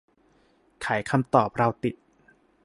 [0.81, 1.95] ไขคำตอบเราติด